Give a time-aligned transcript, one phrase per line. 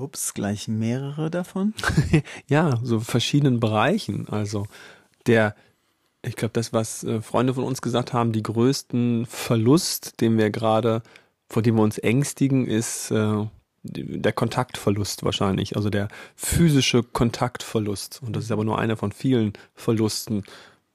[0.00, 1.74] Ups, gleich mehrere davon?
[2.48, 4.28] ja, so verschiedenen Bereichen.
[4.28, 4.66] Also
[5.26, 5.54] der,
[6.22, 10.50] ich glaube, das, was äh, Freunde von uns gesagt haben, die größten Verlust, den wir
[10.50, 11.02] gerade,
[11.48, 13.46] vor dem wir uns ängstigen, ist äh,
[13.82, 18.20] der Kontaktverlust wahrscheinlich, also der physische Kontaktverlust.
[18.22, 20.44] Und das ist aber nur einer von vielen Verlusten,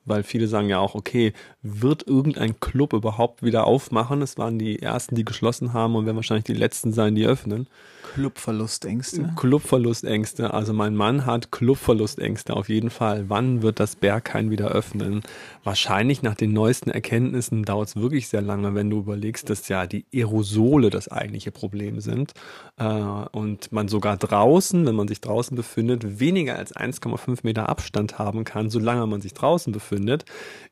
[0.06, 4.22] weil viele sagen ja auch, okay, wird irgendein Club überhaupt wieder aufmachen?
[4.22, 7.68] Es waren die ersten, die geschlossen haben und werden wahrscheinlich die letzten sein, die öffnen.
[8.14, 9.34] Clubverlustängste?
[9.36, 10.54] Clubverlustängste.
[10.54, 13.26] Also mein Mann hat Clubverlustängste auf jeden Fall.
[13.30, 15.22] Wann wird das Berghain wieder öffnen?
[15.64, 19.86] Wahrscheinlich nach den neuesten Erkenntnissen dauert es wirklich sehr lange, wenn du überlegst, dass ja
[19.88, 22.34] die Aerosole das eigentliche Problem sind
[22.78, 28.20] äh, und man sogar draußen, wenn man sich draußen befindet, weniger als 1,5 Meter Abstand
[28.20, 29.95] haben kann, solange man sich draußen befindet,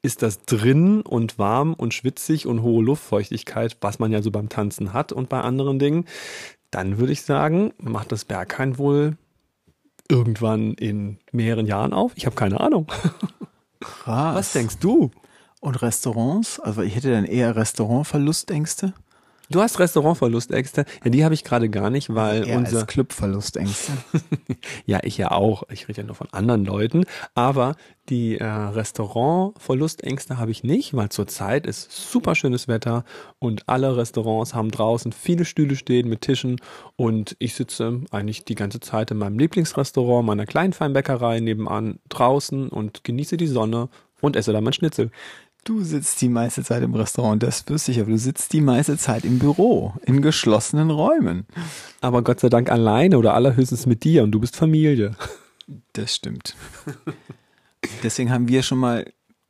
[0.01, 4.49] ist das drin und warm und schwitzig und hohe Luftfeuchtigkeit, was man ja so beim
[4.49, 6.05] Tanzen hat und bei anderen Dingen
[6.73, 9.17] dann würde ich sagen, macht das Berghain wohl
[10.09, 12.13] irgendwann in mehreren Jahren auf.
[12.15, 12.87] Ich habe keine Ahnung.
[13.79, 14.35] Krass.
[14.35, 15.11] Was denkst du?
[15.59, 16.59] Und Restaurants?
[16.59, 18.93] Also ich hätte dann eher Restaurantverlustängste.
[19.53, 20.83] Du hast Restaurantverlustängste.
[21.03, 23.91] Ja, die habe ich gerade gar nicht, weil Eher unser als Clubverlustängste.
[24.87, 25.61] ja, ich ja auch.
[25.69, 27.05] Ich rede ja nur von anderen Leuten.
[27.35, 27.75] Aber
[28.09, 33.03] die äh, Restaurantverlustängste habe ich nicht, weil zurzeit ist super schönes Wetter
[33.37, 36.59] und alle Restaurants haben draußen viele Stühle stehen mit Tischen
[36.95, 42.69] und ich sitze eigentlich die ganze Zeit in meinem Lieblingsrestaurant, meiner kleinen Feinbäckerei nebenan draußen
[42.69, 45.11] und genieße die Sonne und esse da mein Schnitzel.
[45.63, 48.97] Du sitzt die meiste Zeit im Restaurant, das wüsste ich, aber du sitzt die meiste
[48.97, 51.47] Zeit im Büro, in geschlossenen Räumen.
[52.01, 55.15] Aber Gott sei Dank alleine oder allerhöchstens mit dir und du bist Familie.
[55.93, 56.57] Das stimmt.
[58.03, 59.05] Deswegen haben wir schon mal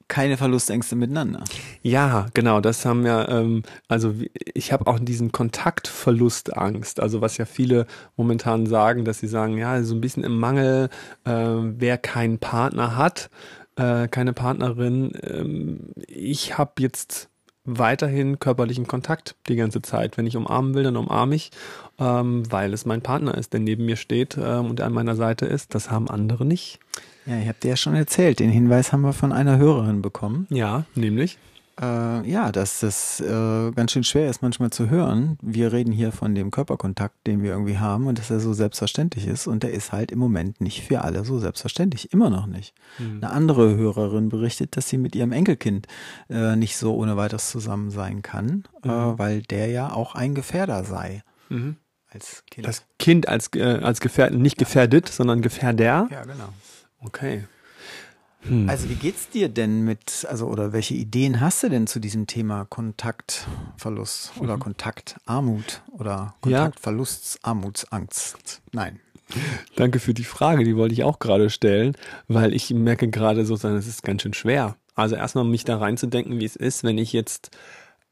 [0.07, 1.43] keine Verlustängste miteinander.
[1.81, 4.13] Ja, genau, das haben ja, ähm, also
[4.53, 9.81] ich habe auch diesen Kontaktverlustangst, also was ja viele momentan sagen, dass sie sagen, ja,
[9.81, 10.89] so ein bisschen im Mangel,
[11.25, 13.31] äh, wer keinen Partner hat,
[13.75, 15.11] äh, keine Partnerin.
[15.23, 17.29] Ähm, ich habe jetzt
[17.65, 20.17] weiterhin körperlichen Kontakt die ganze Zeit.
[20.17, 21.51] Wenn ich umarmen will, dann umarme ich,
[21.97, 25.45] ähm, weil es mein Partner ist, der neben mir steht ähm, und an meiner Seite
[25.45, 25.73] ist.
[25.73, 26.79] Das haben andere nicht.
[27.25, 28.39] Ja, ich habe dir ja schon erzählt.
[28.39, 30.45] Den Hinweis haben wir von einer Hörerin bekommen.
[30.49, 31.37] Ja, nämlich
[31.81, 35.37] äh, ja, dass das äh, ganz schön schwer ist manchmal zu hören.
[35.41, 39.27] Wir reden hier von dem Körperkontakt, den wir irgendwie haben und dass er so selbstverständlich
[39.27, 42.75] ist und der ist halt im Moment nicht für alle so selbstverständlich, immer noch nicht.
[42.99, 43.23] Mhm.
[43.23, 45.87] Eine andere Hörerin berichtet, dass sie mit ihrem Enkelkind
[46.29, 49.19] äh, nicht so ohne weiteres zusammen sein kann, äh, mhm.
[49.19, 51.23] weil der ja auch ein Gefährder sei.
[51.49, 51.77] Mhm.
[52.11, 52.67] Als kind.
[52.67, 56.07] Das Kind als, äh, als Gefährden, nicht gefährdet, sondern Gefährder?
[56.11, 56.49] Ja, genau.
[56.99, 57.45] Okay.
[58.47, 58.69] Hm.
[58.69, 62.27] Also wie geht's dir denn mit, also oder welche Ideen hast du denn zu diesem
[62.27, 64.61] Thema Kontaktverlust oder mhm.
[64.61, 68.61] Kontaktarmut oder Kontaktverlustarmutsangst?
[68.71, 68.99] Nein.
[69.75, 71.95] Danke für die Frage, die wollte ich auch gerade stellen,
[72.27, 74.75] weil ich merke gerade sozusagen, es ist ganz schön schwer.
[74.95, 77.49] Also erstmal mich da reinzudenken, wie es ist, wenn ich jetzt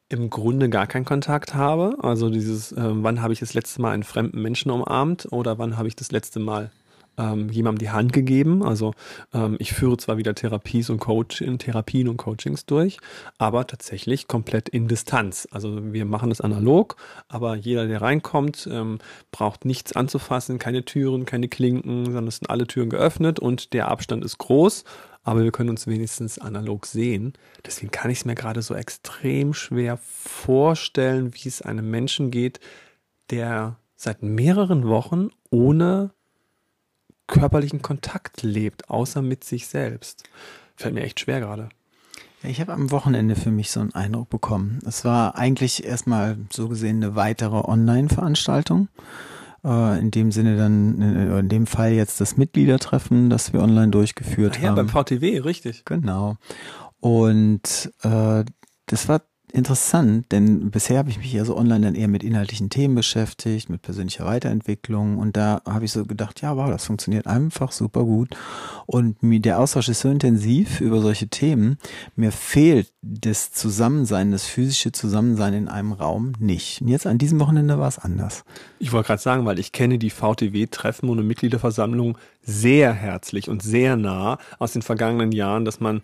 [0.10, 1.96] im Grunde gar keinen Kontakt habe.
[2.02, 5.78] Also dieses, äh, wann habe ich das letzte Mal einen fremden Menschen umarmt oder wann
[5.78, 6.72] habe ich das letzte Mal
[7.18, 8.64] ähm, jemandem die Hand gegeben.
[8.64, 8.94] Also
[9.34, 12.98] ähm, ich führe zwar wieder Therapies und Coaching, Therapien und Coachings durch,
[13.38, 15.48] aber tatsächlich komplett in Distanz.
[15.52, 16.96] Also wir machen das analog,
[17.28, 19.00] aber jeder, der reinkommt, ähm,
[19.32, 23.90] braucht nichts anzufassen, keine Türen, keine Klinken, sondern es sind alle Türen geöffnet und der
[23.90, 24.84] Abstand ist groß
[25.24, 27.34] aber wir können uns wenigstens analog sehen.
[27.66, 32.60] Deswegen kann ich es mir gerade so extrem schwer vorstellen, wie es einem Menschen geht,
[33.30, 36.12] der seit mehreren Wochen ohne
[37.32, 40.24] körperlichen Kontakt lebt, außer mit sich selbst.
[40.76, 41.70] Fällt mir echt schwer gerade.
[42.44, 44.80] Ich habe am Wochenende für mich so einen Eindruck bekommen.
[44.86, 48.90] Es war eigentlich erstmal so gesehen eine weitere Online-Veranstaltung.
[49.64, 51.02] Äh, in dem Sinne dann,
[51.40, 54.78] in dem Fall jetzt das Mitgliedertreffen, das wir online durchgeführt ja, haben.
[54.78, 55.86] Ja, beim VTW, richtig.
[55.86, 56.38] Genau.
[57.00, 58.44] Und äh,
[58.88, 59.22] das war
[59.54, 63.70] interessant, denn bisher habe ich mich ja so online dann eher mit inhaltlichen Themen beschäftigt,
[63.70, 68.04] mit persönlicher Weiterentwicklung und da habe ich so gedacht, ja, wow, das funktioniert einfach super
[68.04, 68.36] gut
[68.86, 71.78] und der Austausch ist so intensiv über solche Themen,
[72.16, 76.82] mir fehlt das Zusammensein, das physische Zusammensein in einem Raum nicht.
[76.82, 78.44] Und jetzt an diesem Wochenende war es anders.
[78.80, 83.96] Ich wollte gerade sagen, weil ich kenne die VTW-Treffen und Mitgliederversammlung sehr herzlich und sehr
[83.96, 86.02] nah aus den vergangenen Jahren, dass man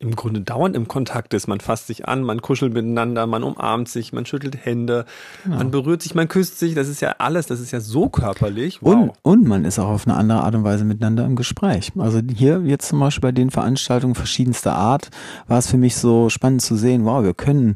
[0.00, 1.48] im Grunde dauernd im Kontakt ist.
[1.48, 5.06] Man fasst sich an, man kuschelt miteinander, man umarmt sich, man schüttelt Hände,
[5.42, 5.56] genau.
[5.56, 6.74] man berührt sich, man küsst sich.
[6.74, 8.78] Das ist ja alles, das ist ja so körperlich.
[8.80, 8.94] Wow.
[8.94, 11.90] Und, und man ist auch auf eine andere Art und Weise miteinander im Gespräch.
[11.98, 15.10] Also hier jetzt zum Beispiel bei den Veranstaltungen verschiedenster Art
[15.48, 17.74] war es für mich so spannend zu sehen, wow, wir können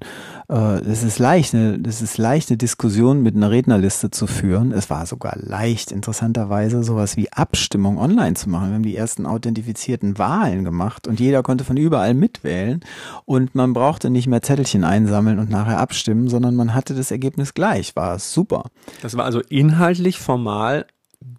[0.48, 4.70] äh, es ist leicht, eine, es ist leicht, eine Diskussion mit einer Rednerliste zu führen.
[4.70, 8.68] Es war sogar leicht, interessanterweise, sowas wie Abstimmung online zu machen.
[8.68, 12.80] Wir haben die ersten authentifizierten Wahlen gemacht und jeder konnte von überall mitwählen
[13.24, 17.54] und man brauchte nicht mehr Zettelchen einsammeln und nachher abstimmen, sondern man hatte das Ergebnis
[17.54, 17.96] gleich.
[17.96, 18.64] War super.
[19.02, 20.86] Das war also inhaltlich formal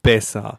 [0.02, 0.58] besser.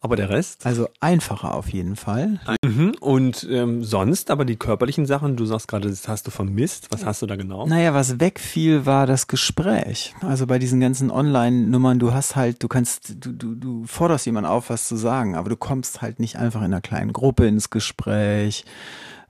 [0.00, 0.66] Aber der Rest?
[0.66, 2.38] Also einfacher auf jeden Fall.
[2.64, 2.94] Mhm.
[3.00, 6.88] Und ähm, sonst aber die körperlichen Sachen, du sagst gerade, das hast du vermisst.
[6.90, 7.66] Was hast du da genau?
[7.66, 10.14] Naja, was wegfiel, war das Gespräch.
[10.20, 14.48] Also bei diesen ganzen Online-Nummern, du hast halt, du kannst, du, du, du forderst jemanden
[14.48, 17.70] auf, was zu sagen, aber du kommst halt nicht einfach in einer kleinen Gruppe ins
[17.70, 18.64] Gespräch.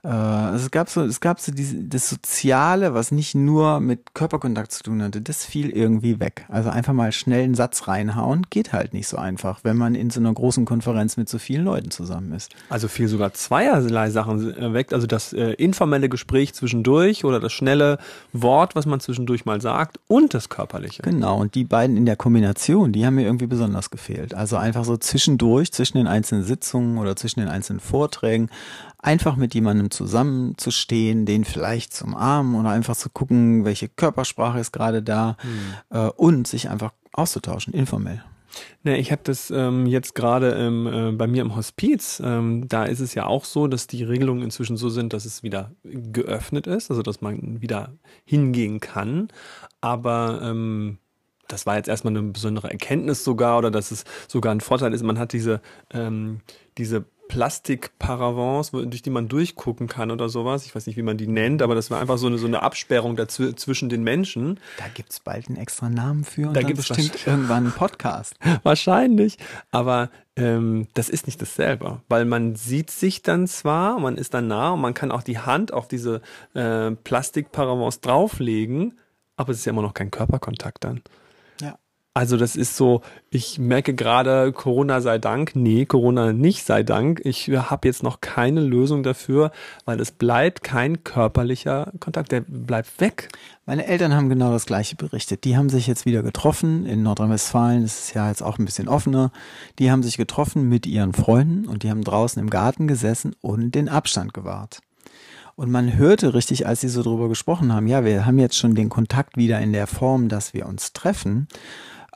[0.09, 4.71] Also es gab so, es gab so diese, das Soziale, was nicht nur mit Körperkontakt
[4.71, 6.45] zu tun hatte, das fiel irgendwie weg.
[6.47, 10.09] Also einfach mal schnell einen Satz reinhauen, geht halt nicht so einfach, wenn man in
[10.09, 12.55] so einer großen Konferenz mit so vielen Leuten zusammen ist.
[12.69, 14.93] Also fiel sogar zweierlei Sachen äh, weg.
[14.93, 17.97] Also das äh, informelle Gespräch zwischendurch oder das schnelle
[18.31, 21.01] Wort, was man zwischendurch mal sagt und das körperliche.
[21.01, 24.33] Genau, und die beiden in der Kombination, die haben mir irgendwie besonders gefehlt.
[24.33, 28.49] Also einfach so zwischendurch, zwischen den einzelnen Sitzungen oder zwischen den einzelnen Vorträgen,
[28.99, 34.71] einfach mit jemandem zusammenzustehen, den vielleicht zum Armen oder einfach zu gucken, welche Körpersprache ist
[34.71, 35.97] gerade da mhm.
[35.97, 38.23] äh, und sich einfach auszutauschen, informell.
[38.83, 42.21] Ne, ich habe das ähm, jetzt gerade äh, bei mir im Hospiz.
[42.23, 45.43] Ähm, da ist es ja auch so, dass die Regelungen inzwischen so sind, dass es
[45.43, 47.93] wieder geöffnet ist, also dass man wieder
[48.25, 49.27] hingehen kann.
[49.81, 50.97] Aber ähm,
[51.47, 55.03] das war jetzt erstmal eine besondere Erkenntnis sogar oder dass es sogar ein Vorteil ist.
[55.03, 55.61] Man hat diese,
[55.91, 56.41] ähm,
[56.77, 60.65] diese Plastikparavents, durch die man durchgucken kann oder sowas.
[60.65, 62.61] Ich weiß nicht, wie man die nennt, aber das war einfach so eine, so eine
[62.61, 64.59] Absperrung dazw zwischen den Menschen.
[64.77, 68.35] Da gibt's bald einen extra Namen für und da gibt es bestimmt irgendwann einen Podcast.
[68.63, 69.37] Wahrscheinlich,
[69.71, 74.47] aber ähm, das ist nicht dasselbe, weil man sieht sich dann zwar, man ist dann
[74.47, 76.21] nah und man kann auch die Hand auf diese
[76.53, 78.97] äh, Plastikparavents drauflegen,
[79.35, 81.01] aber es ist ja immer noch kein Körperkontakt dann.
[82.17, 85.51] Also das ist so, ich merke gerade, Corona sei Dank.
[85.55, 87.21] Nee, Corona nicht sei Dank.
[87.23, 89.51] Ich habe jetzt noch keine Lösung dafür,
[89.85, 93.29] weil es bleibt kein körperlicher Kontakt, der bleibt weg.
[93.67, 95.43] Meine Eltern haben genau das gleiche berichtet.
[95.43, 97.83] Die haben sich jetzt wieder getroffen in Nordrhein-Westfalen.
[97.83, 99.31] Das ist ja jetzt auch ein bisschen offener.
[99.77, 103.75] Die haben sich getroffen mit ihren Freunden und die haben draußen im Garten gesessen und
[103.75, 104.79] den Abstand gewahrt.
[105.57, 108.75] Und man hörte richtig, als sie so drüber gesprochen haben, ja, wir haben jetzt schon
[108.75, 111.47] den Kontakt wieder in der Form, dass wir uns treffen.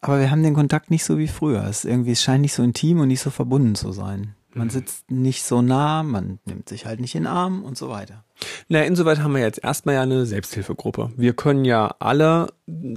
[0.01, 1.63] Aber wir haben den Kontakt nicht so wie früher.
[1.63, 4.36] Es irgendwie, es scheint nicht so intim und nicht so verbunden zu sein.
[4.53, 4.71] Man mhm.
[4.71, 8.25] sitzt nicht so nah, man nimmt sich halt nicht in den Arm und so weiter.
[8.68, 11.12] Na, insoweit haben wir jetzt erstmal ja eine Selbsthilfegruppe.
[11.15, 12.48] Wir können ja alle,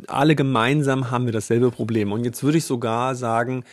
[0.09, 2.11] alle gemeinsam haben wir dasselbe Problem.
[2.11, 3.65] Und jetzt würde ich sogar sagen,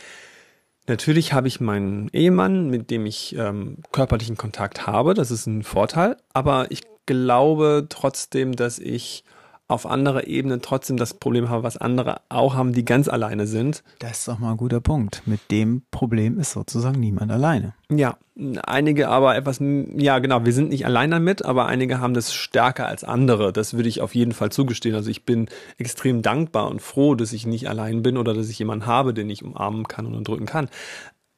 [0.86, 5.14] natürlich habe ich meinen Ehemann, mit dem ich ähm, körperlichen Kontakt habe.
[5.14, 6.16] Das ist ein Vorteil.
[6.32, 9.24] Aber ich glaube trotzdem, dass ich
[9.72, 13.82] auf anderer Ebene trotzdem das Problem habe, was andere auch haben, die ganz alleine sind.
[13.98, 15.22] Das ist doch mal ein guter Punkt.
[15.26, 17.74] Mit dem Problem ist sozusagen niemand alleine.
[17.90, 18.16] Ja,
[18.64, 22.86] einige aber etwas, ja genau, wir sind nicht allein damit, aber einige haben das stärker
[22.86, 23.52] als andere.
[23.52, 24.94] Das würde ich auf jeden Fall zugestehen.
[24.94, 25.48] Also ich bin
[25.78, 29.28] extrem dankbar und froh, dass ich nicht allein bin oder dass ich jemanden habe, den
[29.28, 30.68] ich umarmen kann und drücken kann.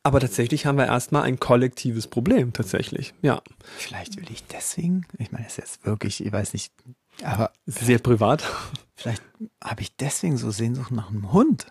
[0.07, 3.41] Aber tatsächlich haben wir erstmal ein kollektives Problem, tatsächlich, ja.
[3.79, 6.75] Vielleicht will ich deswegen, ich meine, es ist jetzt wirklich, ich weiß nicht,
[7.23, 8.45] aber sehr privat.
[8.95, 9.23] Vielleicht
[9.63, 11.67] habe ich deswegen so Sehnsucht nach einem Hund.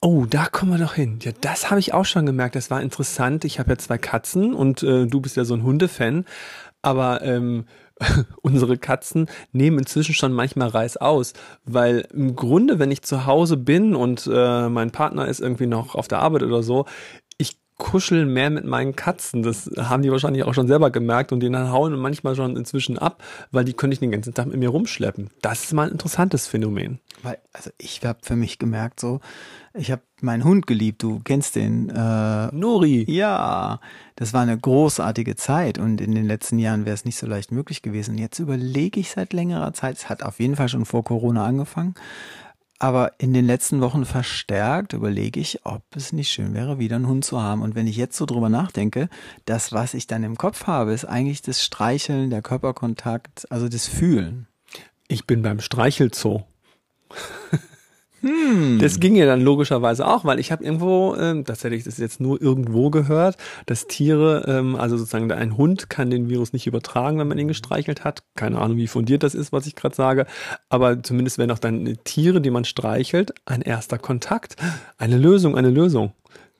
[0.00, 1.18] Oh, da kommen wir doch hin.
[1.22, 2.56] Ja, das habe ich auch schon gemerkt.
[2.56, 3.44] Das war interessant.
[3.44, 6.26] Ich habe ja zwei Katzen und äh, du bist ja so ein Hundefan.
[6.82, 7.64] Aber ähm,
[8.42, 11.32] unsere Katzen nehmen inzwischen schon manchmal Reis aus,
[11.64, 15.94] weil im Grunde, wenn ich zu Hause bin und äh, mein Partner ist irgendwie noch
[15.94, 16.86] auf der Arbeit oder so,
[17.38, 19.42] ich kuschel mehr mit meinen Katzen.
[19.42, 23.22] Das haben die wahrscheinlich auch schon selber gemerkt und den hauen manchmal schon inzwischen ab,
[23.50, 25.30] weil die könnte ich den ganzen Tag mit mir rumschleppen.
[25.42, 27.00] Das ist mal ein interessantes Phänomen.
[27.22, 29.20] Weil, also ich habe für mich gemerkt, so,
[29.72, 31.88] ich habe meinen Hund geliebt, du kennst den.
[31.88, 33.04] Äh, Nuri.
[33.08, 33.80] Ja,
[34.14, 37.50] das war eine großartige Zeit und in den letzten Jahren wäre es nicht so leicht
[37.50, 38.16] möglich gewesen.
[38.16, 41.94] Jetzt überlege ich seit längerer Zeit, es hat auf jeden Fall schon vor Corona angefangen,
[42.84, 47.06] aber in den letzten Wochen verstärkt überlege ich, ob es nicht schön wäre, wieder einen
[47.06, 47.62] Hund zu haben.
[47.62, 49.08] Und wenn ich jetzt so drüber nachdenke,
[49.46, 53.86] das, was ich dann im Kopf habe, ist eigentlich das Streicheln, der Körperkontakt, also das
[53.86, 54.48] Fühlen.
[55.08, 56.42] Ich bin beim Streichelzoo.
[58.24, 58.78] Hm.
[58.80, 61.98] Das ging ja dann logischerweise auch, weil ich habe irgendwo, ähm, das hätte ich das
[61.98, 66.66] jetzt nur irgendwo gehört, dass Tiere, ähm, also sozusagen ein Hund kann den Virus nicht
[66.66, 68.22] übertragen, wenn man ihn gestreichelt hat.
[68.34, 70.26] Keine Ahnung, wie fundiert das ist, was ich gerade sage,
[70.70, 74.56] aber zumindest wenn auch dann Tiere, die man streichelt, ein erster Kontakt.
[74.96, 76.12] Eine Lösung, eine Lösung.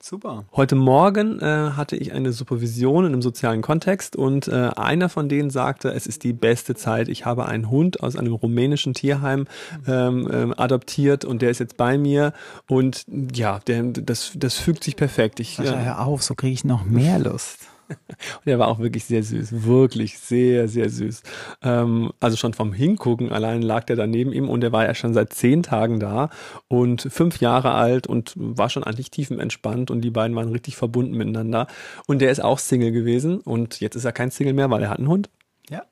[0.07, 0.45] Super.
[0.53, 5.31] Heute Morgen äh, hatte ich eine Supervision in einem sozialen Kontext und äh, einer von
[5.31, 7.09] denen sagte, es ist die beste Zeit.
[7.09, 9.47] Ich habe einen Hund aus einem rumänischen Tierheim
[9.87, 12.35] ähm, ähm, adoptiert und der ist jetzt bei mir
[12.69, 15.41] und ja, der, das, das fügt sich perfekt.
[15.41, 17.61] Ich, Sascha, hör auf, so kriege ich noch mehr Lust.
[18.45, 21.23] Und er war auch wirklich sehr süß, wirklich sehr, sehr süß.
[21.63, 24.95] Ähm, also schon vom Hingucken allein lag der da neben ihm und er war ja
[24.95, 26.31] schon seit zehn Tagen da
[26.69, 31.17] und fünf Jahre alt und war schon eigentlich tiefenentspannt und die beiden waren richtig verbunden
[31.17, 31.67] miteinander.
[32.07, 34.91] Und der ist auch Single gewesen und jetzt ist er kein Single mehr, weil er
[34.91, 35.31] hat einen Hund.
[35.69, 35.83] Ja.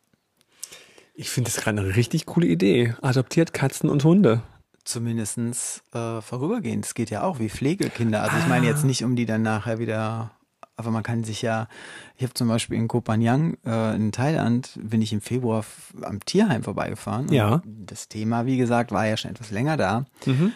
[1.15, 2.95] Ich finde das gerade eine richtig coole Idee.
[3.03, 4.43] Adoptiert Katzen und Hunde
[4.85, 6.85] zumindestens äh, vorübergehend.
[6.85, 8.23] Es geht ja auch wie Pflegekinder.
[8.23, 10.33] Also ich meine jetzt nicht, um die dann nachher wieder
[10.77, 11.69] aber man kann sich ja,
[12.17, 15.65] ich habe zum Beispiel in Koh Phangan äh, in Thailand, bin ich im Februar
[16.03, 17.31] am Tierheim vorbeigefahren.
[17.33, 17.63] Ja.
[17.65, 20.07] Das Thema, wie gesagt, war ja schon etwas länger da.
[20.27, 20.53] Mhm.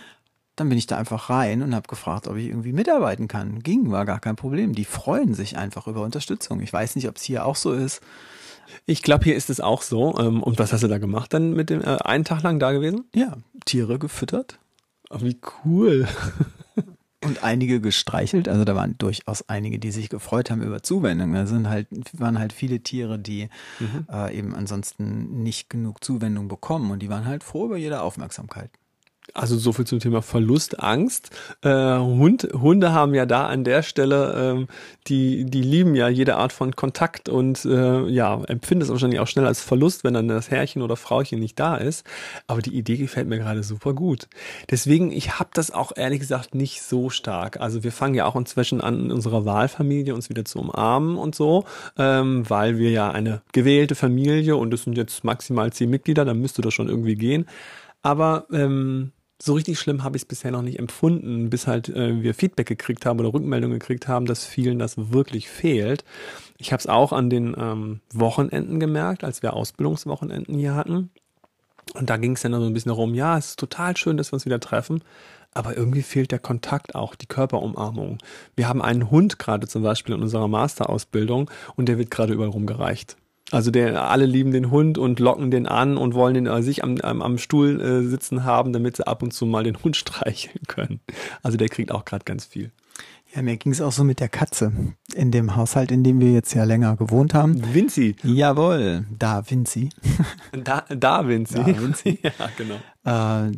[0.57, 3.63] Dann bin ich da einfach rein und habe gefragt, ob ich irgendwie mitarbeiten kann.
[3.63, 4.75] Ging, war gar kein Problem.
[4.75, 6.61] Die freuen sich einfach über Unterstützung.
[6.61, 8.01] Ich weiß nicht, ob es hier auch so ist.
[8.87, 10.19] Ich glaube, hier ist es auch so.
[10.19, 12.73] Ähm, und was hast du da gemacht dann mit dem äh, einen Tag lang da
[12.73, 13.05] gewesen?
[13.15, 14.59] Ja, Tiere gefüttert.
[15.11, 16.09] Oh, wie cool.
[17.27, 21.33] Und einige gestreichelt, also da waren durchaus einige, die sich gefreut haben über Zuwendung.
[21.33, 24.07] Da sind halt, waren halt viele Tiere, die mhm.
[24.11, 28.71] äh, eben ansonsten nicht genug Zuwendung bekommen und die waren halt froh über jede Aufmerksamkeit.
[29.35, 31.31] Also so viel zum Thema Verlust, Angst.
[31.63, 34.69] Äh, Hund, Hunde haben ja da an der Stelle, ähm,
[35.09, 39.27] die, die lieben ja jede Art von Kontakt und äh, ja, empfinden es wahrscheinlich auch
[39.27, 42.07] schnell als Verlust, wenn dann das Herrchen oder Frauchen nicht da ist.
[42.47, 44.29] Aber die Idee gefällt mir gerade super gut.
[44.71, 47.61] Deswegen, ich habe das auch ehrlich gesagt nicht so stark.
[47.61, 51.35] Also wir fangen ja auch inzwischen an, in unserer Wahlfamilie uns wieder zu umarmen und
[51.35, 51.65] so,
[51.99, 56.41] ähm, weil wir ja eine gewählte Familie und es sind jetzt maximal zehn Mitglieder, dann
[56.41, 57.47] müsste das schon irgendwie gehen.
[58.03, 62.23] Aber ähm, so richtig schlimm habe ich es bisher noch nicht empfunden, bis halt äh,
[62.23, 66.05] wir Feedback gekriegt haben oder Rückmeldungen gekriegt haben, dass vielen das wirklich fehlt.
[66.59, 71.11] Ich habe es auch an den ähm, Wochenenden gemerkt, als wir Ausbildungswochenenden hier hatten.
[71.95, 74.33] Und da ging es dann so ein bisschen darum, ja, es ist total schön, dass
[74.33, 75.03] wir uns wieder treffen,
[75.55, 78.19] aber irgendwie fehlt der Kontakt auch, die Körperumarmung.
[78.57, 82.51] Wir haben einen Hund gerade zum Beispiel in unserer Masterausbildung und der wird gerade überall
[82.51, 83.17] rumgereicht.
[83.53, 86.83] Also der, alle lieben den Hund und locken den an und wollen den äh, sich
[86.83, 89.97] am, am, am Stuhl äh, sitzen haben, damit sie ab und zu mal den Hund
[89.97, 91.01] streicheln können.
[91.43, 92.73] Also der kriegt auch gerade ganz viel.
[93.35, 94.73] Ja, mir ging es auch so mit der Katze
[95.15, 97.75] in dem Haushalt, in dem wir jetzt ja länger gewohnt haben.
[97.75, 98.17] Vinci.
[98.23, 99.91] Jawohl, da Vinci.
[100.53, 101.55] Da, da Vinci.
[101.55, 102.19] Da Vinci.
[102.23, 102.77] ja, genau.
[103.05, 103.53] Äh,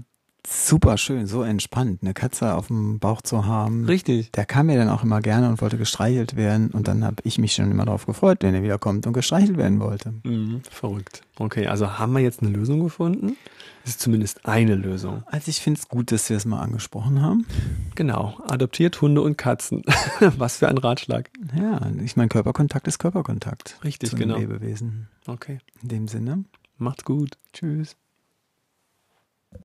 [0.48, 3.84] super schön, so entspannt, eine Katze auf dem Bauch zu haben.
[3.84, 4.32] Richtig.
[4.32, 7.38] Der kam mir dann auch immer gerne und wollte gestreichelt werden und dann habe ich
[7.38, 10.14] mich schon immer darauf gefreut, wenn er wieder kommt und gestreichelt werden wollte.
[10.24, 11.22] Mhm, verrückt.
[11.38, 13.36] Okay, also haben wir jetzt eine Lösung gefunden?
[13.84, 15.22] Das ist zumindest eine Lösung.
[15.26, 17.46] Also ich finde es gut, dass wir es mal angesprochen haben.
[17.94, 19.82] Genau, adoptiert Hunde und Katzen.
[20.20, 21.30] Was für ein Ratschlag.
[21.56, 23.78] Ja, ich meine, Körperkontakt ist Körperkontakt.
[23.84, 24.36] Richtig, zu genau.
[24.36, 25.08] Lebewesen.
[25.26, 25.58] Okay.
[25.82, 26.44] In dem Sinne.
[26.76, 27.38] Macht's gut.
[27.52, 27.96] Tschüss.